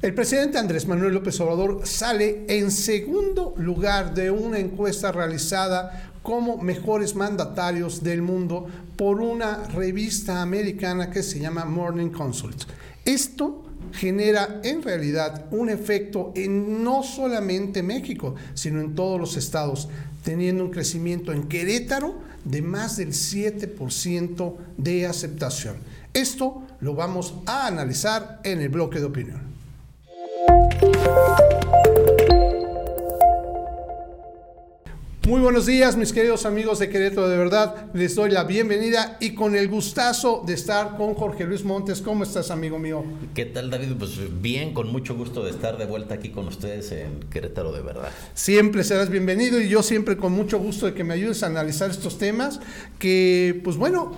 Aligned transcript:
El 0.00 0.14
presidente 0.14 0.58
Andrés 0.58 0.86
Manuel 0.86 1.14
López 1.14 1.40
Obrador 1.40 1.80
sale 1.84 2.44
en 2.46 2.70
segundo 2.70 3.52
lugar 3.56 4.14
de 4.14 4.30
una 4.30 4.60
encuesta 4.60 5.10
realizada 5.10 6.12
como 6.22 6.56
mejores 6.56 7.16
mandatarios 7.16 8.04
del 8.04 8.22
mundo 8.22 8.68
por 8.96 9.20
una 9.20 9.64
revista 9.64 10.40
americana 10.40 11.10
que 11.10 11.24
se 11.24 11.40
llama 11.40 11.64
Morning 11.64 12.10
Consult. 12.10 12.62
Esto 13.04 13.64
genera 13.92 14.60
en 14.62 14.84
realidad 14.84 15.46
un 15.50 15.68
efecto 15.68 16.32
en 16.36 16.84
no 16.84 17.02
solamente 17.02 17.82
México, 17.82 18.36
sino 18.54 18.80
en 18.80 18.94
todos 18.94 19.18
los 19.18 19.36
estados, 19.36 19.88
teniendo 20.22 20.62
un 20.62 20.70
crecimiento 20.70 21.32
en 21.32 21.48
Querétaro 21.48 22.14
de 22.44 22.62
más 22.62 22.98
del 22.98 23.08
7% 23.08 24.54
de 24.76 25.06
aceptación. 25.06 25.74
Esto 26.14 26.62
lo 26.78 26.94
vamos 26.94 27.34
a 27.46 27.66
analizar 27.66 28.40
en 28.44 28.60
el 28.60 28.68
bloque 28.68 29.00
de 29.00 29.06
opinión. 29.06 29.57
Muy 35.28 35.42
buenos 35.42 35.66
días, 35.66 35.94
mis 35.94 36.14
queridos 36.14 36.46
amigos 36.46 36.78
de 36.78 36.88
Querétaro, 36.88 37.28
de 37.28 37.36
verdad 37.36 37.90
les 37.92 38.14
doy 38.14 38.30
la 38.30 38.44
bienvenida 38.44 39.18
y 39.20 39.34
con 39.34 39.56
el 39.56 39.68
gustazo 39.68 40.42
de 40.46 40.54
estar 40.54 40.96
con 40.96 41.12
Jorge 41.12 41.44
Luis 41.44 41.64
Montes. 41.64 42.00
¿Cómo 42.00 42.24
estás, 42.24 42.50
amigo 42.50 42.78
mío? 42.78 43.04
¿Qué 43.34 43.44
tal, 43.44 43.68
David? 43.68 43.92
Pues 43.98 44.12
bien, 44.40 44.72
con 44.72 44.90
mucho 44.90 45.14
gusto 45.14 45.44
de 45.44 45.50
estar 45.50 45.76
de 45.76 45.84
vuelta 45.84 46.14
aquí 46.14 46.30
con 46.30 46.48
ustedes 46.48 46.92
en 46.92 47.20
Querétaro, 47.28 47.72
de 47.72 47.82
verdad. 47.82 48.08
Siempre 48.32 48.82
serás 48.84 49.10
bienvenido 49.10 49.60
y 49.60 49.68
yo 49.68 49.82
siempre 49.82 50.16
con 50.16 50.32
mucho 50.32 50.58
gusto 50.58 50.86
de 50.86 50.94
que 50.94 51.04
me 51.04 51.12
ayudes 51.12 51.42
a 51.42 51.46
analizar 51.48 51.90
estos 51.90 52.16
temas 52.16 52.58
que, 52.98 53.60
pues 53.62 53.76
bueno, 53.76 54.16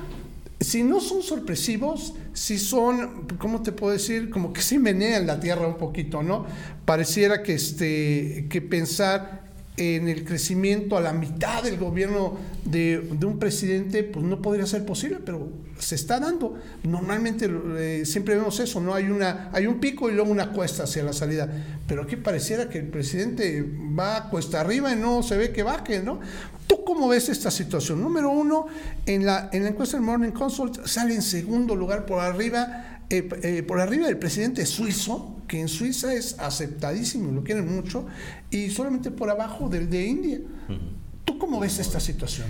si 0.60 0.82
no 0.82 1.00
son 1.00 1.22
sorpresivos, 1.22 2.14
si 2.34 2.58
son, 2.58 3.26
¿cómo 3.38 3.62
te 3.62 3.72
puedo 3.72 3.94
decir? 3.94 4.28
Como 4.28 4.52
que 4.52 4.60
sí 4.60 4.78
menean 4.78 5.26
la 5.26 5.40
tierra 5.40 5.66
un 5.66 5.78
poquito, 5.78 6.22
¿no? 6.22 6.46
Pareciera 6.84 7.42
que, 7.42 7.54
este, 7.54 8.46
que 8.50 8.60
pensar 8.60 9.49
en 9.80 10.08
el 10.08 10.26
crecimiento 10.26 10.98
a 10.98 11.00
la 11.00 11.14
mitad 11.14 11.62
del 11.62 11.78
gobierno 11.78 12.36
de, 12.66 12.98
un 13.24 13.38
presidente, 13.38 14.04
pues 14.04 14.22
no 14.26 14.42
podría 14.42 14.66
ser 14.66 14.84
posible, 14.84 15.20
pero 15.24 15.48
se 15.78 15.94
está 15.94 16.20
dando. 16.20 16.58
Normalmente 16.82 17.50
eh, 17.78 18.04
siempre 18.04 18.36
vemos 18.36 18.60
eso, 18.60 18.82
¿no? 18.82 18.94
Hay, 18.94 19.04
una, 19.04 19.48
hay 19.54 19.66
un 19.66 19.80
pico 19.80 20.10
y 20.10 20.12
luego 20.12 20.30
una 20.30 20.52
cuesta 20.52 20.82
hacia 20.82 21.02
la 21.02 21.14
salida. 21.14 21.48
Pero 21.86 22.02
aquí 22.02 22.16
pareciera 22.16 22.68
que 22.68 22.78
el 22.78 22.88
presidente 22.88 23.64
va 23.98 24.28
cuesta 24.28 24.60
arriba 24.60 24.92
y 24.92 24.96
no 24.96 25.22
se 25.22 25.38
ve 25.38 25.50
que 25.50 25.62
baje, 25.62 26.02
¿no? 26.02 26.20
¿Tú 26.66 26.84
cómo 26.84 27.08
ves 27.08 27.30
esta 27.30 27.50
situación? 27.50 28.02
Número 28.02 28.28
uno, 28.28 28.66
en 29.06 29.24
la, 29.24 29.48
en 29.50 29.62
la 29.62 29.70
encuesta 29.70 29.96
del 29.96 30.04
Morning 30.04 30.32
Consult 30.32 30.84
sale 30.86 31.14
en 31.14 31.22
segundo 31.22 31.74
lugar 31.74 32.04
por 32.04 32.20
arriba 32.20 32.99
eh, 33.10 33.28
eh, 33.42 33.62
por 33.64 33.80
arriba 33.80 34.06
del 34.06 34.18
presidente 34.18 34.64
suizo, 34.66 35.36
que 35.48 35.60
en 35.60 35.68
Suiza 35.68 36.14
es 36.14 36.38
aceptadísimo, 36.38 37.32
lo 37.32 37.42
quieren 37.42 37.74
mucho, 37.74 38.06
y 38.50 38.70
solamente 38.70 39.10
por 39.10 39.30
abajo 39.30 39.68
del 39.68 39.90
de 39.90 40.06
India. 40.06 40.38
¿Tú 41.24 41.36
cómo 41.36 41.58
ves 41.58 41.80
esta 41.80 41.98
situación? 41.98 42.46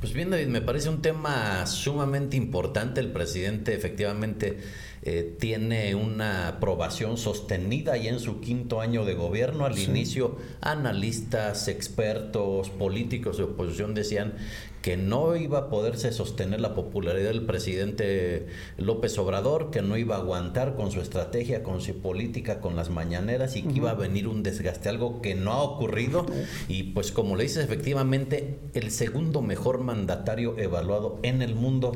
Pues 0.00 0.12
bien, 0.12 0.30
David, 0.30 0.48
me 0.48 0.60
parece 0.60 0.88
un 0.88 1.00
tema 1.02 1.66
sumamente 1.66 2.36
importante. 2.36 3.00
El 3.00 3.10
presidente 3.10 3.74
efectivamente 3.74 4.58
eh, 5.02 5.36
tiene 5.40 5.94
una 5.94 6.48
aprobación 6.48 7.16
sostenida 7.16 7.96
y 7.96 8.08
en 8.08 8.20
su 8.20 8.40
quinto 8.40 8.80
año 8.80 9.04
de 9.04 9.14
gobierno. 9.14 9.64
Al 9.64 9.78
inicio, 9.78 10.36
analistas, 10.60 11.68
expertos, 11.68 12.70
políticos 12.70 13.38
de 13.38 13.44
oposición 13.44 13.94
decían 13.94 14.34
que 14.84 14.98
no 14.98 15.34
iba 15.34 15.60
a 15.60 15.68
poderse 15.70 16.12
sostener 16.12 16.60
la 16.60 16.74
popularidad 16.74 17.30
del 17.30 17.46
presidente 17.46 18.48
López 18.76 19.16
Obrador, 19.16 19.70
que 19.70 19.80
no 19.80 19.96
iba 19.96 20.16
a 20.16 20.18
aguantar 20.18 20.76
con 20.76 20.92
su 20.92 21.00
estrategia, 21.00 21.62
con 21.62 21.80
su 21.80 22.02
política, 22.02 22.60
con 22.60 22.76
las 22.76 22.90
mañaneras 22.90 23.56
y 23.56 23.62
que 23.62 23.78
iba 23.78 23.92
a 23.92 23.94
venir 23.94 24.28
un 24.28 24.42
desgaste, 24.42 24.90
algo 24.90 25.22
que 25.22 25.34
no 25.34 25.52
ha 25.52 25.62
ocurrido. 25.62 26.26
Y 26.68 26.82
pues 26.92 27.12
como 27.12 27.34
le 27.34 27.44
dices, 27.44 27.64
efectivamente, 27.64 28.58
el 28.74 28.90
segundo 28.90 29.40
mejor 29.40 29.80
mandatario 29.80 30.58
evaluado 30.58 31.18
en 31.22 31.40
el 31.40 31.54
mundo, 31.54 31.92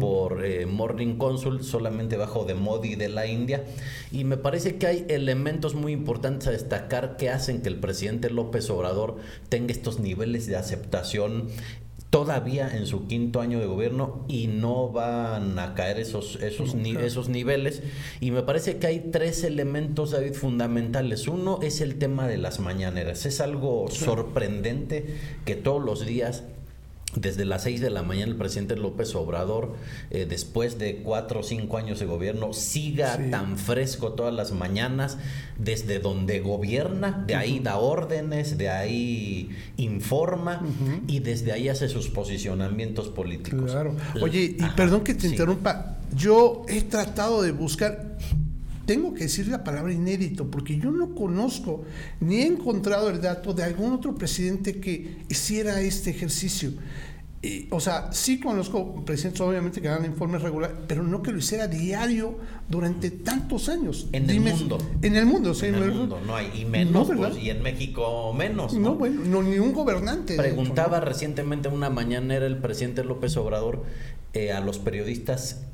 por 0.00 0.42
eh, 0.42 0.64
Morning 0.64 1.18
Consult, 1.18 1.60
solamente 1.60 2.16
bajo 2.16 2.46
de 2.46 2.54
Modi 2.54 2.94
de 2.94 3.10
la 3.10 3.26
India. 3.26 3.64
Y 4.12 4.24
me 4.24 4.38
parece 4.38 4.76
que 4.76 4.86
hay 4.86 5.04
elementos 5.10 5.74
muy 5.74 5.92
importantes 5.92 6.48
a 6.48 6.52
destacar 6.52 7.18
que 7.18 7.28
hacen 7.28 7.60
que 7.60 7.68
el 7.68 7.80
presidente 7.80 8.30
López 8.30 8.70
Obrador 8.70 9.18
tenga 9.50 9.72
estos 9.72 10.00
niveles 10.00 10.46
de 10.46 10.56
aceptación 10.56 11.50
todavía 12.10 12.68
en 12.76 12.86
su 12.86 13.06
quinto 13.06 13.40
año 13.40 13.60
de 13.60 13.66
gobierno 13.66 14.24
y 14.28 14.48
no 14.48 14.88
van 14.90 15.58
a 15.58 15.74
caer 15.74 16.00
esos, 16.00 16.36
esos, 16.42 16.74
esos 16.74 17.28
niveles. 17.28 17.82
Y 18.20 18.32
me 18.32 18.42
parece 18.42 18.78
que 18.78 18.88
hay 18.88 18.98
tres 19.12 19.44
elementos, 19.44 20.10
David, 20.10 20.34
fundamentales. 20.34 21.28
Uno 21.28 21.60
es 21.62 21.80
el 21.80 21.98
tema 21.98 22.26
de 22.26 22.36
las 22.36 22.58
mañaneras. 22.58 23.26
Es 23.26 23.40
algo 23.40 23.86
sorprendente 23.90 25.16
que 25.44 25.54
todos 25.54 25.82
los 25.82 26.04
días 26.04 26.42
desde 27.16 27.44
las 27.44 27.64
6 27.64 27.80
de 27.80 27.90
la 27.90 28.02
mañana 28.02 28.30
el 28.30 28.36
presidente 28.36 28.76
López 28.76 29.14
Obrador, 29.14 29.74
eh, 30.10 30.26
después 30.28 30.78
de 30.78 31.02
cuatro 31.02 31.40
o 31.40 31.42
cinco 31.42 31.76
años 31.76 31.98
de 31.98 32.06
gobierno, 32.06 32.52
siga 32.52 33.18
tan 33.30 33.58
fresco 33.58 34.12
todas 34.12 34.32
las 34.32 34.52
mañanas, 34.52 35.18
desde 35.58 35.98
donde 35.98 36.40
gobierna, 36.40 37.24
de 37.26 37.34
ahí 37.34 37.58
da 37.58 37.78
órdenes, 37.78 38.58
de 38.58 38.68
ahí 38.68 39.50
informa 39.76 40.62
y 41.06 41.20
desde 41.20 41.52
ahí 41.52 41.68
hace 41.68 41.88
sus 41.88 42.08
posicionamientos 42.08 43.08
políticos. 43.08 43.72
Claro. 43.72 43.96
Oye, 44.22 44.56
y 44.58 44.64
perdón 44.76 45.02
que 45.02 45.14
te 45.14 45.26
interrumpa, 45.26 45.98
yo 46.14 46.64
he 46.68 46.82
tratado 46.82 47.42
de 47.42 47.52
buscar 47.52 48.16
tengo 48.90 49.14
que 49.14 49.22
decir 49.22 49.46
la 49.46 49.62
palabra 49.62 49.92
inédito, 49.92 50.50
porque 50.50 50.76
yo 50.76 50.90
no 50.90 51.14
conozco 51.14 51.84
ni 52.18 52.38
he 52.38 52.46
encontrado 52.46 53.08
el 53.08 53.20
dato 53.20 53.54
de 53.54 53.62
algún 53.62 53.92
otro 53.92 54.16
presidente 54.16 54.80
que 54.80 55.18
hiciera 55.28 55.80
este 55.80 56.10
ejercicio. 56.10 56.72
o 57.70 57.78
sea, 57.78 58.12
sí 58.12 58.40
conozco 58.40 59.04
presidentes 59.04 59.40
obviamente 59.42 59.80
que 59.80 59.86
dan 59.86 60.04
informes 60.04 60.42
regulares, 60.42 60.76
pero 60.88 61.04
no 61.04 61.22
que 61.22 61.30
lo 61.30 61.38
hiciera 61.38 61.68
diario 61.68 62.36
durante 62.68 63.12
tantos 63.12 63.68
años. 63.68 64.08
En 64.10 64.28
el 64.28 64.40
mundo. 64.40 64.78
En 65.02 65.14
el 65.14 65.24
mundo, 65.24 65.54
sí. 65.54 65.66
En 65.66 65.76
el 65.76 65.92
mundo, 65.92 66.20
no 66.26 66.34
hay. 66.34 66.50
Y 66.52 66.64
menos, 66.64 67.12
pues, 67.14 67.38
y 67.38 67.50
en 67.50 67.62
México 67.62 68.34
menos. 68.34 68.74
No, 68.74 68.96
bueno, 68.96 69.22
no, 69.24 69.40
ni 69.44 69.60
un 69.60 69.72
gobernante. 69.72 70.34
Preguntaba 70.34 70.98
recientemente 70.98 71.68
una 71.68 71.90
mañanera 71.90 72.44
el 72.44 72.58
presidente 72.58 73.04
López 73.04 73.36
Obrador 73.36 73.84
eh, 74.32 74.50
a 74.50 74.58
los 74.58 74.80
periodistas 74.80 75.69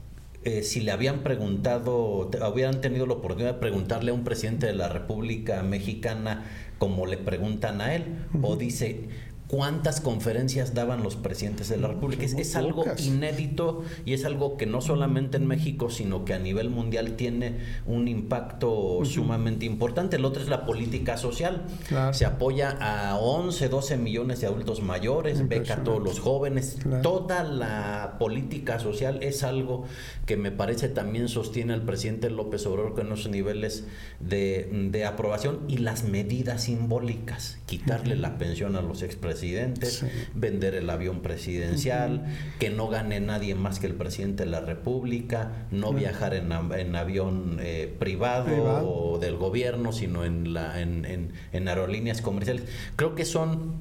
eh, 0.46 0.62
si 0.62 0.80
le 0.80 0.92
habían 0.92 1.24
preguntado, 1.24 2.30
hubieran 2.52 2.80
tenido 2.80 3.04
la 3.04 3.14
oportunidad 3.14 3.54
de 3.54 3.58
preguntarle 3.58 4.12
a 4.12 4.14
un 4.14 4.22
presidente 4.22 4.66
de 4.66 4.74
la 4.74 4.88
República 4.88 5.60
Mexicana 5.64 6.44
como 6.78 7.06
le 7.06 7.18
preguntan 7.18 7.80
a 7.80 7.96
él, 7.96 8.04
o 8.40 8.54
dice, 8.54 9.08
cuántas 9.48 10.00
conferencias 10.00 10.74
daban 10.74 11.02
los 11.02 11.16
presidentes 11.16 11.68
de 11.68 11.76
la 11.76 11.88
República. 11.88 12.24
Es, 12.24 12.56
algo 12.56 12.84
inédito 12.98 13.84
y 14.04 14.14
es 14.14 14.24
algo 14.24 14.56
que 14.56 14.66
no 14.66 14.80
solamente 14.80 15.36
en 15.36 15.46
México, 15.46 15.90
sino 15.90 16.24
que 16.24 16.34
a 16.34 16.38
nivel 16.38 16.70
mundial 16.70 17.12
tiene 17.16 17.58
un 17.86 18.08
impacto 18.08 19.00
sumamente 19.04 19.66
importante. 19.66 20.16
El 20.16 20.24
otro 20.24 20.42
es 20.42 20.48
la 20.48 20.64
política 20.64 21.16
social. 21.16 21.64
Se 22.12 22.24
apoya 22.24 22.76
a 22.80 23.16
11, 23.16 23.68
12 23.68 23.96
millones 23.98 24.40
de 24.40 24.48
adultos 24.48 24.82
mayores, 24.82 25.46
beca 25.48 25.74
a 25.74 25.84
todos 25.84 26.02
los 26.02 26.18
jóvenes. 26.18 26.78
Toda 27.02 27.44
la 27.44 28.16
política 28.18 28.78
social 28.78 29.22
es 29.22 29.42
algo 29.42 29.84
que 30.24 30.36
me 30.36 30.50
parece 30.50 30.88
también 30.88 31.28
sostiene 31.28 31.72
al 31.72 31.82
presidente 31.82 32.30
López 32.30 32.66
Obrador 32.66 32.94
con 32.94 33.12
esos 33.12 33.30
niveles 33.30 33.84
de, 34.20 35.04
aprobación 35.06 35.60
y 35.68 35.78
las 35.78 36.02
medidas 36.04 36.64
simbólicas. 36.64 37.58
Quitarle 37.66 38.16
la 38.16 38.38
pensión 38.38 38.74
a 38.74 38.82
los 38.82 39.02
expresidentes 39.02 39.35
presidentes, 39.36 40.04
vender 40.34 40.74
el 40.74 40.88
avión 40.88 41.20
presidencial, 41.20 42.24
que 42.58 42.70
no 42.70 42.88
gane 42.88 43.20
nadie 43.20 43.54
más 43.54 43.78
que 43.78 43.86
el 43.86 43.94
presidente 43.94 44.44
de 44.44 44.50
la 44.50 44.60
República, 44.60 45.66
no 45.70 45.92
viajar 45.92 46.34
en, 46.34 46.52
avión 46.96 47.58
eh, 47.60 47.94
privado, 47.98 48.88
o 48.88 49.18
del 49.18 49.36
gobierno, 49.36 49.92
sino 49.92 50.24
en, 50.24 50.54
la, 50.54 50.80
en, 50.80 51.32
aerolíneas 51.52 52.22
comerciales. 52.22 52.64
Creo 52.96 53.14
que 53.14 53.26
son 53.26 53.74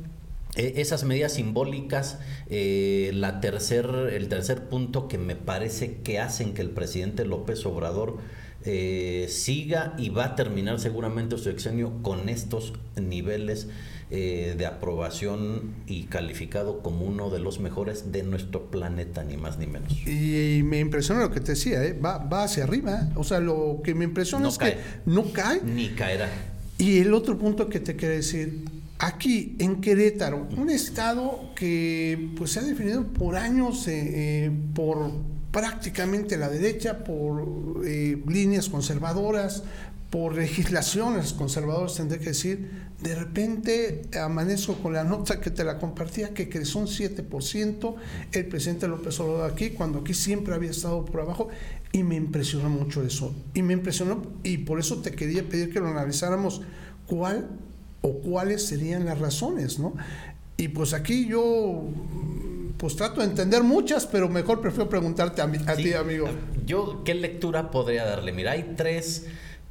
eh, 0.57 0.74
esas 0.78 1.06
medidas 1.06 1.34
simbólicas, 1.34 2.19
eh, 2.50 3.12
la 3.13 3.40
tercer, 3.40 3.86
el 4.12 4.28
tercer 4.28 4.63
punto 4.66 5.08
que 5.08 5.18
me 5.18 5.38
parece 5.38 5.98
que 6.04 6.19
hacen 6.19 6.54
que 6.54 6.62
el 6.62 6.72
presidente 6.72 7.25
López 7.25 7.66
Obrador 7.66 8.18
siga 9.28 9.94
y 10.00 10.10
va 10.10 10.25
a 10.25 10.36
terminar 10.36 10.80
seguramente 10.80 11.38
su 11.38 11.51
exenio 11.51 12.01
con 12.01 12.30
estos 12.30 12.74
niveles 13.00 13.68
eh, 14.12 14.54
de 14.56 14.68
aprobación 14.68 15.74
y 15.88 16.04
calificado 16.04 16.84
como 16.84 17.06
uno 17.06 17.31
de 17.31 17.40
los 17.40 17.60
mejores 17.60 18.12
de 18.12 18.22
nuestro 18.22 18.69
planeta, 18.69 19.24
ni 19.24 19.36
más 19.36 19.57
ni 19.57 19.66
menos. 19.66 19.92
Y, 20.06 20.62
me 20.63 20.80
impresiona 20.80 21.22
lo 21.22 21.31
que 21.31 21.40
te 21.40 21.54
decía, 21.54 21.84
¿eh? 21.84 21.94
va, 21.94 22.19
va 22.19 22.44
hacia 22.44 22.66
arriba. 22.66 23.10
O 23.16 23.24
sea, 23.24 23.40
lo 23.40 23.81
que 23.84 23.96
me 23.96 24.06
impresiona 24.06 24.48
es 24.50 24.60
que 24.60 24.78
no 25.07 25.34
cae. 25.34 25.60
Ni 25.63 25.90
caerá. 25.90 26.30
Y 26.78 27.00
el 27.00 27.16
otro 27.16 27.40
punto 27.40 27.68
que 27.68 27.80
te 27.80 27.96
quiero 27.96 28.13
decir, 28.13 28.66
aquí 29.00 29.56
en 29.57 29.81
Querétaro, 29.81 30.50
un 30.56 30.69
estado 30.69 31.50
que 31.56 32.30
pues 32.38 32.51
se 32.51 32.60
ha 32.60 32.63
definido 32.63 33.08
por 33.08 33.36
años 33.36 33.88
eh, 33.88 34.51
por 34.75 35.13
prácticamente 35.50 36.38
la 36.38 36.50
derecha, 36.50 37.04
por 37.04 37.84
líneas 37.84 38.69
conservadoras, 38.69 39.63
por 40.15 40.33
legislaciones 40.33 41.33
conservadores, 41.33 41.95
tendré 41.95 42.19
que 42.19 42.27
decir, 42.27 42.69
de 43.01 43.15
repente 43.15 44.03
amanezco 44.17 44.75
con 44.75 44.94
la 44.94 45.03
nota 45.03 45.41
que 45.41 45.51
te 45.51 45.65
la 45.65 45.77
compartía, 45.77 46.33
que 46.33 46.47
creció 46.47 46.79
un 46.79 46.88
7% 46.88 47.95
el 48.31 48.45
presidente 48.45 48.88
López 48.88 49.19
Obrador 49.19 49.51
aquí, 49.51 49.71
cuando 49.71 50.00
aquí 50.00 50.13
siempre 50.13 50.56
había 50.56 50.71
estado 50.71 51.03
por 51.03 51.19
abajo, 51.19 51.50
y 51.91 52.03
me 52.03 52.15
impresionó 52.15 52.69
mucho 52.69 53.03
eso. 53.03 53.35
Y 53.53 53.62
me 53.62 53.73
impresionó, 53.73 54.21
y 54.41 54.59
por 54.59 54.79
eso 54.79 55.01
te 55.01 55.12
quería 55.12 55.44
pedir 55.50 55.73
que 55.73 55.81
lo 55.81 55.88
analizáramos, 55.88 56.62
cuál 57.07 57.50
o 58.00 58.13
cuáles 58.21 58.65
serían 58.65 59.03
las 59.03 59.19
razones, 59.19 59.79
¿no? 59.79 59.95
Y 60.56 60.69
pues 60.69 60.94
aquí 60.94 61.27
yo 61.27 61.89
pues 62.77 62.95
trato 62.95 63.19
de 63.19 63.27
entender 63.27 63.63
muchas, 63.63 64.06
pero 64.06 64.29
mejor 64.29 64.62
prefiero 64.62 64.88
preguntarte 64.88 65.41
a, 65.41 65.75
ti, 65.75 65.91
amigo. 65.91 66.29
Yo, 66.65 67.03
¿qué 67.03 67.15
lectura 67.15 67.69
podría 67.69 68.06
darle? 68.06 68.31
Mira, 68.31 68.53
hay 68.53 68.75
tres 68.77 69.25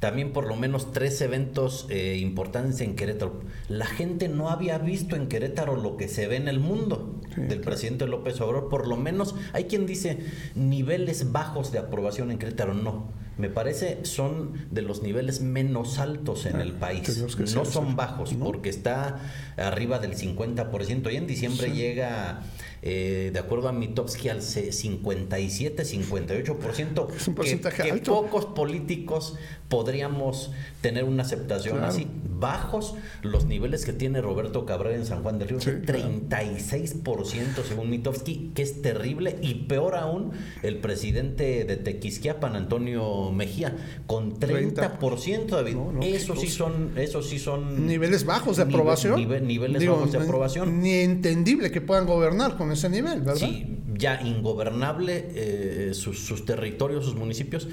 también 0.05 0.33
por 0.33 0.45
lo 0.45 0.55
menos 0.55 0.93
tres 0.93 1.19
eventos 1.21 1.87
eh, 1.89 2.17
importantes 2.21 2.79
en 2.81 2.95
Querétaro. 2.95 3.41
La 3.69 3.87
gente 3.87 4.27
no 4.27 4.51
había 4.51 4.77
visto 4.77 5.15
en 5.15 5.27
Querétaro 5.27 5.75
lo 5.75 5.97
que 5.97 6.07
se 6.07 6.27
ve 6.27 6.35
en 6.35 6.47
el 6.47 6.59
mundo 6.59 7.19
del 7.35 7.59
presidente 7.59 8.05
López 8.05 8.39
Obrador. 8.39 8.69
Por 8.69 8.87
lo 8.87 8.97
menos 8.97 9.33
hay 9.51 9.63
quien 9.63 9.87
dice 9.87 10.19
niveles 10.53 11.31
bajos 11.31 11.71
de 11.71 11.79
aprobación 11.79 12.29
en 12.29 12.37
Querétaro. 12.37 12.75
No, 12.75 13.07
me 13.37 13.49
parece 13.49 14.05
son 14.05 14.67
de 14.71 14.81
los 14.81 15.01
niveles 15.01 15.41
menos 15.41 15.99
altos 15.99 16.45
en 16.45 16.61
el 16.61 16.75
ah, 16.77 16.79
país. 16.79 17.25
No 17.53 17.65
son 17.65 17.95
bajos 17.95 18.33
porque 18.33 18.69
está 18.69 19.19
arriba 19.57 19.99
del 19.99 20.15
50%. 20.15 21.11
Y 21.11 21.15
en 21.15 21.27
diciembre 21.27 21.71
llega 21.71 22.41
eh, 22.81 23.31
de 23.33 23.39
acuerdo 23.39 23.67
a 23.67 23.71
Mitowski, 23.71 24.29
al 24.29 24.41
57, 24.41 25.83
58%. 25.83 27.15
Es 27.15 27.27
un 27.27 27.35
porcentaje 27.35 27.83
que, 27.83 27.91
que 27.91 27.97
pocos 27.99 28.45
políticos 28.45 29.35
podríamos 29.69 30.51
tener 30.81 31.03
una 31.03 31.23
aceptación 31.23 31.83
así. 31.83 32.07
Bajos 32.37 32.95
los 33.23 33.45
niveles 33.45 33.85
que 33.85 33.93
tiene 33.93 34.21
Roberto 34.21 34.65
Cabrera 34.65 34.95
en 34.95 35.05
San 35.05 35.23
Juan 35.23 35.39
del 35.39 35.49
Río, 35.49 35.59
36% 35.59 37.63
según 37.67 37.89
Mitowski, 37.89 38.51
que 38.53 38.61
es 38.61 38.81
terrible. 38.81 39.37
Y 39.41 39.65
peor 39.65 39.95
aún, 39.95 40.31
el 40.61 40.77
presidente 40.77 41.65
de 41.65 41.77
Tequisquiapan, 41.77 42.55
Antonio 42.55 43.24
Mejía, 43.31 43.75
con 44.07 44.39
30%, 44.39 45.47
David. 45.47 45.77
eso 46.03 46.35
sí 46.35 46.47
son, 46.47 46.97
eso 46.97 47.21
sí 47.21 47.39
son 47.39 47.87
niveles 47.87 48.25
bajos 48.25 48.57
de 48.57 48.63
aprobación. 48.63 49.15
niveles 49.45 49.85
bajos 49.87 50.11
de 50.11 50.17
aprobación. 50.19 50.81
Ni 50.81 50.93
entendible 50.93 51.71
que 51.71 51.81
puedan 51.81 52.05
gobernar 52.05 52.57
con 52.57 52.71
ese 52.71 52.89
nivel, 52.89 53.21
¿verdad? 53.21 53.35
Sí, 53.35 53.79
ya 53.97 54.21
ingobernable 54.21 55.25
eh, 55.29 55.91
sus, 55.93 56.45
territorios, 56.45 57.05
sus 57.05 57.15
municipios. 57.15 57.67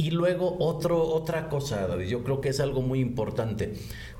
Y 0.00 0.12
luego 0.12 0.56
otro, 0.60 1.02
otra 1.02 1.50
cosa, 1.50 1.86
David, 1.86 2.06
yo 2.06 2.24
creo 2.24 2.40
que 2.40 2.48
es 2.48 2.60
algo 2.60 2.80
muy 2.80 3.00
importante. 3.00 3.74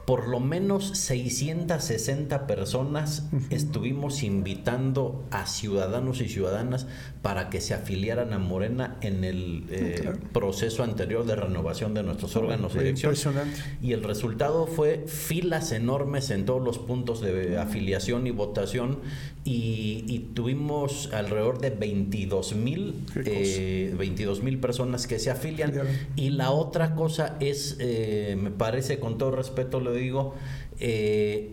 Por 0.04 0.28
lo 0.28 0.40
menos 0.40 0.88
660 0.98 2.46
personas 2.46 3.28
estuvimos 3.48 4.22
invitando 4.22 5.24
a 5.30 5.46
ciudadanos 5.46 6.20
y 6.20 6.28
ciudadanas 6.28 6.86
para 7.22 7.48
que 7.48 7.60
se 7.60 7.74
afiliaran 7.74 8.32
a 8.32 8.38
Morena 8.38 8.96
en 9.02 9.24
el 9.24 9.66
eh, 9.70 10.12
proceso 10.32 10.82
anterior 10.82 11.24
de 11.24 11.36
renovación 11.36 11.94
de 11.94 12.02
nuestros 12.02 12.34
órganos 12.36 12.74
de 12.74 12.92
dirección. 12.92 13.14
Y 13.80 13.92
el 13.92 14.02
resultado 14.02 14.66
fue 14.66 15.04
filas 15.06 15.70
enormes 15.72 16.30
en 16.30 16.44
todos 16.44 16.62
los 16.62 16.78
puntos 16.78 17.20
de 17.20 17.58
afiliación 17.58 18.26
y 18.26 18.32
votación 18.32 18.98
y, 19.44 20.26
tuvimos 20.34 21.10
alrededor 21.12 21.60
de 21.60 21.70
22 21.70 22.54
mil 22.56 22.94
eh, 23.24 23.94
mil 24.42 24.58
personas 24.58 25.06
que 25.06 25.18
se 25.18 25.30
afilian. 25.30 25.69
Y 26.16 26.30
la 26.30 26.50
otra 26.50 26.94
cosa 26.94 27.36
es, 27.40 27.76
eh, 27.80 28.36
me 28.40 28.50
parece 28.50 28.98
con 28.98 29.18
todo 29.18 29.32
respeto 29.32 29.80
lo 29.80 29.92
digo, 29.92 30.34
eh, 30.78 31.50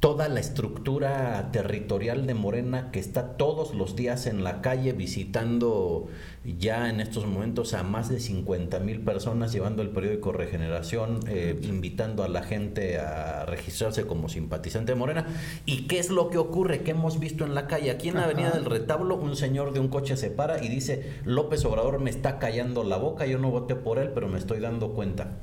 toda 0.00 0.28
la 0.28 0.40
estructura 0.40 1.50
territorial 1.52 2.26
de 2.26 2.34
Morena 2.34 2.90
que 2.90 2.98
está 2.98 3.36
todos 3.36 3.72
los 3.72 3.94
días 3.94 4.26
en 4.26 4.42
la 4.42 4.60
calle 4.60 4.92
visitando 4.92 6.08
ya 6.44 6.90
en 6.90 7.00
estos 7.00 7.24
momentos 7.26 7.72
a 7.72 7.84
más 7.84 8.08
de 8.08 8.18
50 8.18 8.80
mil 8.80 9.00
personas 9.00 9.52
llevando 9.52 9.82
el 9.82 9.90
periódico 9.90 10.32
Regeneración, 10.32 11.20
eh, 11.28 11.58
invitando 11.62 12.24
a 12.24 12.28
la 12.28 12.42
gente 12.42 12.98
a 12.98 13.46
registrarse 13.46 14.06
como 14.06 14.28
simpatizante 14.28 14.92
de 14.92 14.98
Morena. 14.98 15.26
¿Y 15.66 15.86
qué 15.86 16.00
es 16.00 16.10
lo 16.10 16.30
que 16.30 16.38
ocurre? 16.38 16.82
¿Qué 16.82 16.90
hemos 16.90 17.20
visto 17.20 17.44
en 17.44 17.54
la 17.54 17.68
calle? 17.68 17.90
Aquí 17.90 18.08
en 18.08 18.16
la 18.16 18.24
Avenida 18.24 18.50
del 18.50 18.64
Retablo, 18.64 19.16
un 19.16 19.36
señor 19.36 19.72
de 19.72 19.78
un 19.80 19.88
coche 19.88 20.16
se 20.16 20.30
para 20.30 20.64
y 20.64 20.68
dice, 20.68 21.12
López 21.24 21.64
Obrador 21.64 22.00
me 22.00 22.10
está 22.10 22.38
callando 22.40 22.82
la 22.82 22.96
boca, 22.96 23.24
yo 23.26 23.38
no 23.38 23.50
voté 23.50 23.76
por 23.76 23.98
él, 23.98 24.10
pero 24.12 24.28
me 24.28 24.38
estoy 24.38 24.58
dando 24.58 24.94
cuenta. 24.94 25.38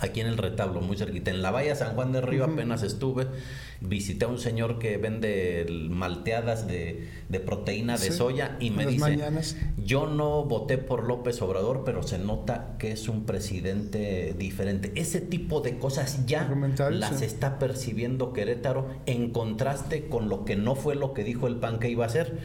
Aquí 0.00 0.20
en 0.20 0.28
el 0.28 0.38
Retablo, 0.38 0.80
muy 0.80 0.96
cerquita. 0.96 1.30
En 1.32 1.42
la 1.42 1.50
valla 1.50 1.74
San 1.74 1.94
Juan 1.94 2.12
de 2.12 2.20
Río 2.20 2.44
apenas 2.44 2.84
estuve 2.84 3.26
visité 3.80 4.24
a 4.24 4.28
un 4.28 4.38
señor 4.38 4.78
que 4.78 4.96
vende 4.96 5.66
malteadas 5.90 6.66
de, 6.66 7.08
proteína 7.44 7.98
de 7.98 8.10
soya 8.10 8.56
y 8.60 8.70
me 8.70 8.86
dice, 8.86 9.18
yo 9.76 10.06
no 10.06 10.35
voté 10.44 10.78
por 10.78 11.04
López 11.04 11.40
Obrador, 11.42 11.82
pero 11.84 12.02
se 12.02 12.18
nota 12.18 12.76
que 12.78 12.92
es 12.92 13.08
un 13.08 13.24
presidente 13.24 14.34
diferente. 14.38 14.92
Ese 14.94 15.20
tipo 15.20 15.60
de 15.60 15.78
cosas 15.78 16.26
ya 16.26 16.48
las 16.90 17.22
está 17.22 17.58
percibiendo 17.58 18.32
Querétaro 18.32 18.86
en 19.06 19.30
contraste 19.30 20.08
con 20.08 20.28
lo 20.28 20.44
que 20.44 20.56
no 20.56 20.74
fue 20.74 20.94
lo 20.94 21.14
que 21.14 21.24
dijo 21.24 21.46
el 21.46 21.56
PAN 21.56 21.78
que 21.78 21.90
iba 21.90 22.04
a 22.04 22.08
hacer. 22.08 22.38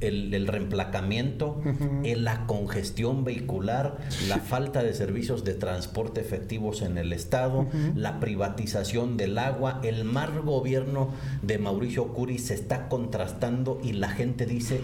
El, 0.00 0.48
reemplacamiento, 0.48 1.62
la 2.02 2.46
congestión 2.46 3.22
vehicular, 3.22 3.98
la 4.26 4.38
falta 4.38 4.82
de 4.82 4.94
servicios 4.94 5.44
de 5.44 5.54
transporte 5.54 6.20
efectivos 6.20 6.82
en 6.82 6.98
el 6.98 7.12
Estado, 7.12 7.68
la 7.94 8.18
privatización 8.18 9.16
del 9.16 9.38
agua, 9.38 9.78
el 9.84 10.02
mal 10.02 10.40
gobierno 10.40 11.10
de 11.42 11.58
Mauricio 11.58 12.08
Curi 12.08 12.38
se 12.38 12.54
está 12.54 12.88
contrastando 12.88 13.80
y 13.80 13.92
la 13.92 14.08
gente 14.08 14.44
dice 14.44 14.80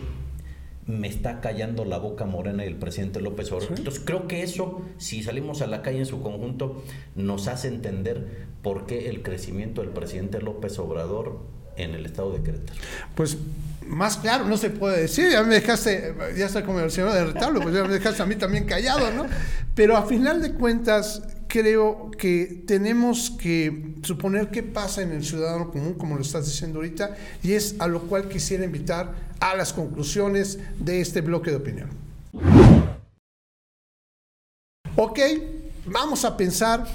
me 0.88 1.06
está 1.06 1.40
callando 1.40 1.84
la 1.84 1.98
boca 1.98 2.24
Morena 2.24 2.64
y 2.64 2.68
el 2.68 2.76
presidente 2.76 3.20
López 3.20 3.52
Obrador. 3.52 3.78
Entonces 3.78 4.02
creo 4.04 4.26
que 4.26 4.42
eso, 4.42 4.82
si 4.96 5.22
salimos 5.22 5.60
a 5.60 5.66
la 5.66 5.82
calle 5.82 5.98
en 5.98 6.06
su 6.06 6.22
conjunto, 6.22 6.82
nos 7.14 7.46
hace 7.46 7.68
entender 7.68 8.48
por 8.62 8.86
qué 8.86 9.10
el 9.10 9.22
crecimiento 9.22 9.82
del 9.82 9.90
presidente 9.90 10.40
López 10.40 10.78
Obrador 10.78 11.40
en 11.76 11.94
el 11.94 12.06
estado 12.06 12.32
de 12.32 12.42
Querétaro. 12.42 12.80
Pues 13.14 13.36
más 13.86 14.16
claro 14.16 14.46
no 14.46 14.56
se 14.56 14.70
puede 14.70 15.02
decir, 15.02 15.30
ya 15.30 15.42
me 15.42 15.56
dejaste, 15.56 16.14
ya 16.36 16.46
está 16.46 16.64
como 16.64 16.80
el 16.80 16.90
señor 16.90 17.12
de 17.12 17.24
retablo, 17.26 17.60
pues 17.60 17.74
ya 17.74 17.84
me 17.84 17.92
dejaste 17.92 18.22
a 18.22 18.26
mí 18.26 18.36
también 18.36 18.64
callado, 18.64 19.10
¿no? 19.12 19.26
Pero 19.74 19.94
a 19.94 20.06
final 20.06 20.40
de 20.40 20.54
cuentas, 20.54 21.22
creo 21.48 22.10
que 22.12 22.62
tenemos 22.66 23.30
que 23.30 23.94
suponer 24.02 24.50
qué 24.50 24.62
pasa 24.62 25.02
en 25.02 25.12
el 25.12 25.24
ciudadano 25.24 25.70
común, 25.70 25.94
como 25.94 26.14
lo 26.14 26.22
estás 26.22 26.44
diciendo 26.44 26.78
ahorita, 26.78 27.16
y 27.42 27.54
es 27.54 27.76
a 27.78 27.88
lo 27.88 28.02
cual 28.02 28.28
quisiera 28.28 28.64
invitar 28.64 29.14
a 29.40 29.56
las 29.56 29.72
conclusiones 29.72 30.58
de 30.78 31.00
este 31.00 31.22
bloque 31.22 31.50
de 31.50 31.56
opinión. 31.56 31.88
Ok, 34.96 35.20
vamos 35.86 36.24
a 36.24 36.36
pensar 36.36 36.86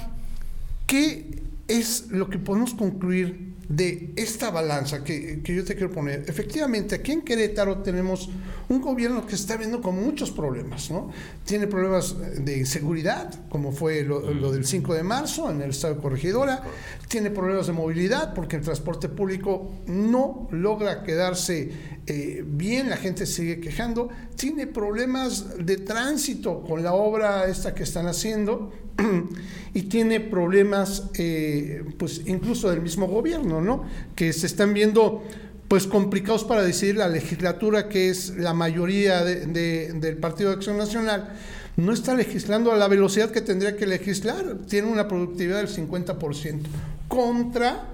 qué 0.86 1.42
es 1.66 2.08
lo 2.10 2.28
que 2.28 2.38
podemos 2.38 2.74
concluir 2.74 3.53
de 3.68 4.12
esta 4.16 4.50
balanza 4.50 5.02
que, 5.02 5.40
yo 5.42 5.64
te 5.64 5.74
quiero 5.74 5.92
poner. 5.92 6.24
Efectivamente, 6.26 6.96
aquí 6.96 7.12
en 7.12 7.22
Querétaro 7.22 7.78
tenemos 7.78 8.28
un 8.68 8.80
gobierno 8.80 9.26
que 9.26 9.34
está 9.34 9.56
viendo 9.56 9.80
con 9.80 10.02
muchos 10.02 10.30
problemas, 10.30 10.90
¿no? 10.90 11.10
Tiene 11.44 11.66
problemas 11.66 12.16
de 12.44 12.58
inseguridad, 12.58 13.48
como 13.48 13.72
fue 13.72 14.02
lo, 14.02 14.52
del 14.52 14.64
5 14.64 14.94
de 14.94 15.02
marzo 15.02 15.50
en 15.50 15.62
el 15.62 15.70
estado 15.70 15.94
de 15.94 16.00
Corregidora, 16.00 16.62
tiene 17.08 17.30
problemas 17.30 17.66
de 17.66 17.72
movilidad 17.72 18.34
porque 18.34 18.56
el 18.56 18.62
transporte 18.62 19.08
público 19.08 19.72
no 19.86 20.48
logra 20.50 21.02
quedarse 21.02 21.70
eh, 22.06 22.44
bien, 22.46 22.90
la 22.90 22.98
gente 22.98 23.24
sigue 23.24 23.60
quejando, 23.60 24.10
tiene 24.36 24.66
problemas 24.66 25.64
de 25.64 25.78
tránsito 25.78 26.62
con 26.62 26.82
la 26.82 26.92
obra 26.92 27.46
esta 27.46 27.74
que 27.74 27.82
están 27.82 28.06
haciendo 28.06 28.72
y 29.74 29.82
tiene 29.82 30.20
problemas, 30.20 31.04
eh, 31.18 31.82
pues 31.98 32.22
incluso 32.26 32.68
del 32.68 32.82
mismo 32.82 33.06
gobierno, 33.06 33.62
¿no? 33.62 33.84
Que 34.14 34.34
se 34.34 34.46
están 34.46 34.74
viendo 34.74 35.22
pues 35.66 35.86
complicados 35.86 36.44
para 36.44 36.62
decidir 36.62 36.96
la 36.96 37.08
legislatura, 37.08 37.88
que 37.88 38.10
es 38.10 38.36
la 38.36 38.52
mayoría 38.52 39.24
del 39.24 40.16
Partido 40.18 40.50
de 40.50 40.56
Acción 40.56 40.76
Nacional, 40.76 41.32
no 41.76 41.92
está 41.92 42.14
legislando 42.14 42.70
a 42.70 42.76
la 42.76 42.86
velocidad 42.86 43.30
que 43.30 43.40
tendría 43.40 43.76
que 43.76 43.86
legislar, 43.86 44.58
tiene 44.68 44.88
una 44.88 45.08
productividad 45.08 45.56
del 45.56 45.68
50%, 45.68 46.60
contra 47.08 47.93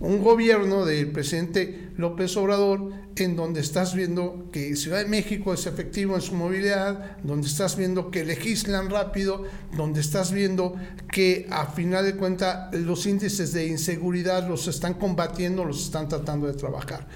un 0.00 0.22
gobierno 0.22 0.84
del 0.84 1.10
presidente 1.10 1.90
López 1.96 2.36
Obrador 2.36 2.92
en 3.16 3.34
donde 3.34 3.60
estás 3.60 3.94
viendo 3.94 4.48
que 4.52 4.76
Ciudad 4.76 4.98
de 4.98 5.06
México 5.06 5.52
es 5.52 5.66
efectivo 5.66 6.14
en 6.14 6.20
su 6.20 6.34
movilidad, 6.34 7.16
donde 7.24 7.48
estás 7.48 7.76
viendo 7.76 8.10
que 8.10 8.24
legislan 8.24 8.90
rápido, 8.90 9.42
donde 9.76 10.00
estás 10.00 10.30
viendo 10.32 10.76
que 11.10 11.48
a 11.50 11.66
final 11.66 12.04
de 12.04 12.14
cuentas 12.14 12.72
los 12.74 13.06
índices 13.06 13.52
de 13.52 13.66
inseguridad 13.66 14.48
los 14.48 14.68
están 14.68 14.94
combatiendo, 14.94 15.64
los 15.64 15.84
están 15.84 16.08
tratando 16.08 16.46
de 16.46 16.54
trabajar. 16.54 17.08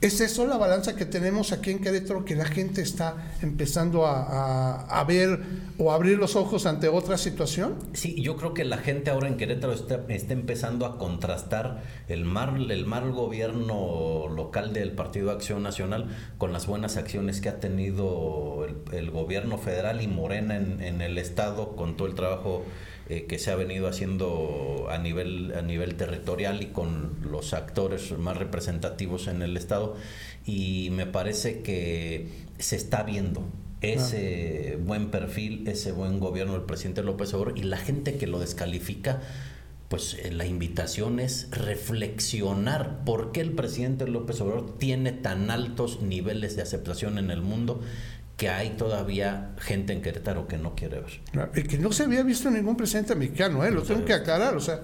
¿Es 0.00 0.20
eso 0.20 0.46
la 0.46 0.56
balanza 0.56 0.94
que 0.94 1.06
tenemos 1.06 1.50
aquí 1.50 1.72
en 1.72 1.80
Querétaro, 1.80 2.24
que 2.24 2.36
la 2.36 2.44
gente 2.44 2.82
está 2.82 3.32
empezando 3.42 4.06
a, 4.06 5.04
ver 5.08 5.40
o 5.76 5.90
abrir 5.90 6.18
los 6.18 6.36
ojos 6.36 6.66
ante 6.66 6.86
otra 6.86 7.18
situación? 7.18 7.74
Sí, 7.94 8.14
yo 8.22 8.36
creo 8.36 8.54
que 8.54 8.64
la 8.64 8.78
gente 8.78 9.10
ahora 9.10 9.26
en 9.26 9.36
Querétaro 9.36 9.72
está, 9.72 10.04
está 10.08 10.34
empezando 10.34 10.86
a 10.86 10.98
contrastar 10.98 11.82
el 12.06 12.24
mal, 12.24 12.70
el 12.70 12.86
mal 12.86 13.10
gobierno 13.10 14.28
local 14.28 14.72
del 14.72 14.92
Partido 14.92 15.32
Acción 15.32 15.64
Nacional 15.64 16.16
con 16.38 16.52
las 16.52 16.68
buenas 16.68 16.96
acciones 16.96 17.40
que 17.40 17.48
ha 17.48 17.58
tenido 17.58 18.68
el, 18.92 19.10
gobierno 19.10 19.58
federal 19.58 20.00
y 20.00 20.06
Morena 20.06 20.56
en, 20.56 20.80
en 20.80 21.00
el 21.00 21.18
Estado 21.18 21.74
con 21.74 21.96
todo 21.96 22.06
el 22.06 22.14
trabajo 22.14 22.64
eh, 23.08 23.24
que 23.26 23.38
se 23.38 23.50
ha 23.50 23.56
venido 23.56 23.88
haciendo 23.88 24.86
a 24.90 24.98
nivel, 24.98 25.54
a 25.56 25.62
nivel 25.62 25.94
territorial 25.94 26.62
y 26.62 26.66
con 26.66 27.16
los 27.22 27.54
actores 27.54 28.16
más 28.18 28.36
representativos 28.36 29.28
en 29.28 29.42
el 29.42 29.56
Estado. 29.56 29.96
Y 30.44 30.90
me 30.92 31.06
parece 31.06 31.62
que 31.62 32.28
se 32.58 32.76
está 32.76 33.02
viendo 33.02 33.44
ese 33.80 34.78
buen 34.84 35.10
perfil, 35.10 35.68
ese 35.68 35.92
buen 35.92 36.18
gobierno 36.20 36.54
del 36.54 36.62
presidente 36.62 37.02
López 37.02 37.32
Obrador 37.34 37.58
y 37.58 37.62
la 37.62 37.76
gente 37.76 38.16
que 38.16 38.26
lo 38.26 38.40
descalifica 38.40 39.20
pues 39.88 40.14
eh, 40.14 40.30
la 40.30 40.46
invitación 40.46 41.18
es 41.18 41.48
reflexionar 41.50 43.04
por 43.04 43.32
qué 43.32 43.40
el 43.40 43.52
presidente 43.52 44.06
López 44.06 44.40
Obrador 44.40 44.78
tiene 44.78 45.12
tan 45.12 45.50
altos 45.50 46.02
niveles 46.02 46.56
de 46.56 46.62
aceptación 46.62 47.18
en 47.18 47.30
el 47.30 47.40
mundo 47.40 47.80
que 48.38 48.48
hay 48.48 48.70
todavía 48.70 49.50
gente 49.58 49.92
en 49.92 50.00
Querétaro 50.00 50.46
que 50.46 50.58
no 50.58 50.76
quiere 50.76 51.00
ver. 51.00 51.20
Y 51.56 51.64
que 51.64 51.76
no 51.76 51.90
se 51.90 52.04
había 52.04 52.22
visto 52.22 52.48
ningún 52.48 52.76
presidente 52.76 53.16
mexicano, 53.16 53.64
¿eh? 53.64 53.72
lo 53.72 53.82
tengo 53.82 54.04
que 54.04 54.12
aclarar. 54.12 54.54
O 54.54 54.60
sea, 54.60 54.80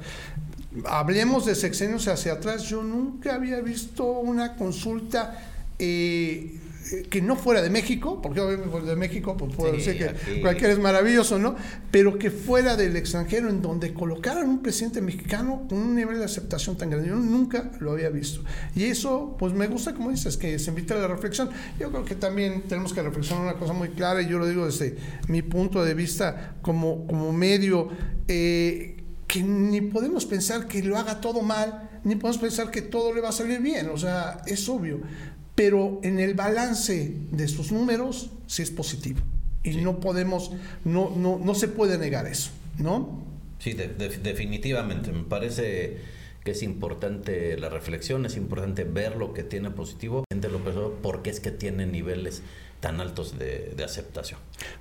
hablemos 0.87 1.47
de 1.47 1.55
sexenios 1.55 2.09
hacia 2.09 2.33
atrás. 2.33 2.65
Yo 2.65 2.83
nunca 2.83 3.37
había 3.37 3.61
visto 3.61 4.05
una 4.05 4.57
consulta 4.57 5.39
eh, 5.79 6.59
que 7.11 7.23
no 7.23 7.37
fuera 7.37 7.63
de 7.63 7.71
México, 7.71 8.21
porque 8.21 8.41
obviamente 8.41 8.81
de 8.81 8.97
México 8.97 9.37
pues 9.37 9.55
puedo 9.55 9.73
decir 9.73 9.97
que 9.97 10.41
cualquiera 10.41 10.73
es 10.73 10.79
maravilloso, 10.79 11.39
¿no? 11.39 11.57
Pero 11.91 12.19
que 12.19 12.31
fuera 12.31 12.77
del 12.77 12.97
extranjero, 12.97 13.49
en 13.49 13.63
donde 13.63 13.95
colocaran 13.95 14.49
un 14.49 14.63
presidente 14.63 15.01
mexicano 15.01 15.67
con 15.69 15.79
un 15.79 15.95
nivel 15.95 16.19
de 16.19 16.25
aceptación 16.25 16.77
tan 16.77 16.91
grande. 16.91 17.09
Yo 17.09 17.17
nunca 17.17 17.71
lo 17.81 17.93
había 17.93 18.11
visto. 18.11 18.43
Y 18.75 18.85
eso, 18.85 19.37
pues 19.39 19.53
me 19.55 19.67
gusta, 19.67 19.95
como 19.95 20.11
dices, 20.11 20.37
que 20.37 20.59
se 20.59 20.71
invita 20.71 20.95
a 20.95 20.99
la 20.99 21.09
reflexión. 21.09 21.51
Yo 21.79 21.91
creo 21.91 22.05
que 22.05 22.15
también 22.15 22.63
tenemos 22.69 22.93
que 22.93 23.03
reflexionar 23.03 23.45
una 23.45 23.55
cosa 23.55 23.73
muy 23.73 23.91
clara, 23.91 24.21
y 24.23 24.29
yo 24.29 24.39
lo 24.39 24.47
digo 24.47 24.67
desde 24.67 24.97
mi 25.29 25.43
punto 25.43 25.85
de 25.85 25.95
vista 25.95 26.57
como, 26.63 27.07
como 27.07 27.33
medio, 27.33 27.89
eh, 28.29 28.97
que 29.27 29.43
ni 29.43 29.81
podemos 29.81 30.27
pensar 30.27 30.69
que 30.69 30.83
lo 30.83 30.99
haga 30.99 31.21
todo 31.21 31.43
mal, 31.43 31.91
ni 32.05 32.17
podemos 32.17 32.39
pensar 32.39 32.71
que 32.71 32.83
todo 32.83 33.15
le 33.15 33.21
va 33.21 33.31
a 33.31 33.33
salir 33.33 33.61
bien. 33.61 33.89
O 33.89 33.97
sea, 33.97 34.43
es 34.47 34.69
obvio 34.69 35.01
pero 35.55 36.01
en 36.03 36.19
el 36.19 36.35
balance 36.35 37.15
de 37.31 37.49
sus 37.49 37.73
números 37.73 38.31
sí 38.47 38.63
es 38.63 38.71
positivo. 38.71 39.21
Y 39.63 39.77
no 39.77 40.01
podemos, 40.01 40.53
no, 40.85 41.11
no, 41.17 41.41
no 41.43 41.55
se 41.55 41.69
puede 41.69 41.97
negar 41.97 42.27
eso, 42.27 42.51
¿no? 42.79 43.25
Sí, 43.59 43.73
definitivamente. 43.73 45.11
Me 45.11 45.25
parece 45.25 45.99
que 46.45 46.51
es 46.51 46.63
importante 46.63 47.57
la 47.57 47.71
reflexión, 47.71 48.27
es 48.27 48.37
importante 48.37 48.85
ver 48.85 49.17
lo 49.17 49.33
que 49.33 49.43
tiene 49.43 49.71
positivo, 49.71 50.25
porque 51.03 51.31
es 51.31 51.41
que 51.41 51.51
tiene 51.51 51.87
niveles 51.87 52.43
tan 52.85 53.01
altos 53.01 53.39
de, 53.39 53.83
aceptación. 53.83 54.39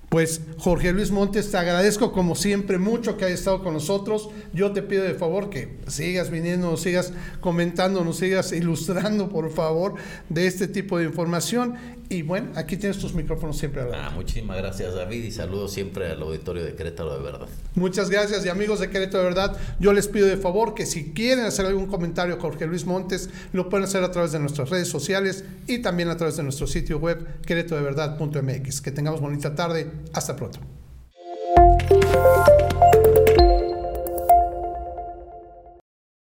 Pues 0.09 0.41
Jorge 0.57 0.91
Luis 0.91 1.09
Montes, 1.09 1.49
te 1.51 1.55
agradezco 1.55 2.11
como 2.11 2.35
siempre 2.35 2.77
mucho 2.77 3.15
que 3.15 3.23
hayas 3.23 3.39
estado 3.39 3.63
con 3.63 3.73
nosotros. 3.73 4.29
Yo 4.53 4.73
te 4.73 4.81
pido 4.81 5.05
de 5.05 5.13
favor 5.13 5.49
que 5.49 5.77
sigas 5.87 6.29
viniendo, 6.29 6.69
nos 6.69 6.81
sigas 6.81 7.13
comentando, 7.39 8.03
nos 8.03 8.17
sigas 8.17 8.51
ilustrando, 8.51 9.29
por 9.29 9.49
favor, 9.51 9.95
de 10.27 10.47
este 10.47 10.67
tipo 10.67 10.97
de 10.97 11.05
información. 11.05 11.75
Y 12.09 12.21
bueno, 12.21 12.51
aquí 12.55 12.77
tienes 12.77 12.97
tus 12.97 13.13
micrófonos 13.13 13.57
siempre 13.57 13.83
Ah, 13.93 14.11
muchísimas 14.13 14.57
gracias, 14.57 14.93
David, 14.93 15.23
y 15.23 15.31
saludos 15.31 15.73
siempre 15.73 16.11
al 16.11 16.21
auditorio 16.21 16.63
de 16.63 16.75
Querétaro 16.75 17.17
de 17.17 17.23
Verdad. 17.23 17.47
Muchas 17.75 18.09
gracias, 18.09 18.45
y 18.45 18.49
amigos 18.49 18.79
de 18.79 18.89
Querétaro 18.89 19.23
de 19.23 19.29
Verdad, 19.29 19.57
yo 19.79 19.93
les 19.93 20.07
pido 20.07 20.27
de 20.27 20.37
favor 20.37 20.75
que 20.75 20.85
si 20.85 21.13
quieren 21.13 21.45
hacer 21.45 21.65
algún 21.65 21.87
comentario 21.87 22.35
a 22.35 22.39
Jorge 22.39 22.67
Luis 22.67 22.85
Montes, 22.85 23.29
lo 23.51 23.69
pueden 23.69 23.85
hacer 23.85 24.03
a 24.03 24.11
través 24.11 24.31
de 24.31 24.39
nuestras 24.39 24.69
redes 24.69 24.87
sociales 24.87 25.43
y 25.67 25.79
también 25.79 26.09
a 26.09 26.17
través 26.17 26.37
de 26.37 26.43
nuestro 26.43 26.67
sitio 26.67 26.99
web 26.99 27.41
querétaro 27.41 27.77
de 27.77 27.83
verdad.mx. 27.83 28.81
Que 28.81 28.91
tengamos 28.91 29.21
bonita 29.21 29.55
tarde. 29.55 29.89
Hasta 30.13 30.35
pronto. 30.35 30.59